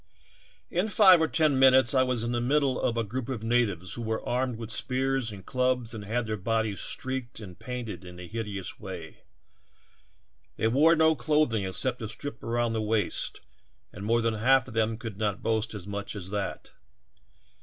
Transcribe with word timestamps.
"In 0.71 0.87
five 0.87 1.21
or 1.21 1.27
ten 1.27 1.59
minutes 1.59 1.93
I 1.93 2.01
was 2.01 2.23
in 2.23 2.31
the 2.31 2.41
middle 2.41 2.81
of 2.81 2.97
a 2.97 3.03
group 3.03 3.29
of 3.29 3.43
natives 3.43 3.93
who 3.93 4.01
were 4.01 4.27
armed 4.27 4.55
with 4.57 4.71
spears 4.71 5.31
and 5.31 5.45
clubs 5.45 5.93
and 5.93 6.05
had 6.05 6.25
their 6.25 6.37
bodies 6.37 6.81
streaked 6.81 7.39
and 7.39 7.59
painted 7.59 8.03
in 8.03 8.19
a 8.19 8.25
hideous 8.27 8.79
way. 8.79 9.21
They 10.57 10.69
wore 10.69 10.95
no 10.95 11.15
clothing 11.15 11.65
except 11.65 12.01
a 12.01 12.09
strip 12.09 12.41
around 12.41 12.73
the 12.73 12.81
waist 12.81 13.41
and 13.93 14.03
more 14.03 14.21
than 14.21 14.33
half 14.33 14.67
of 14.67 14.73
them 14.73 14.97
could 14.97 15.19
not 15.19 15.43
boast 15.43 15.75
as 15.75 15.85
much 15.85 16.15
as 16.15 16.31
that. 16.31 16.71